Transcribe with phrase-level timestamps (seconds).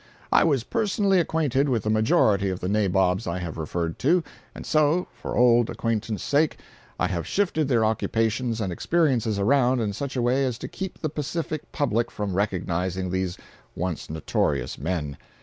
[0.31, 4.23] I was personally acquainted with the majority of the nabobs I have referred to,
[4.55, 6.57] and so, for old acquaintance sake,
[6.99, 10.97] I have shifted their occupations and experiences around in such a way as to keep
[10.97, 13.37] the Pacific public from recognizing these
[13.75, 15.17] once notorious men.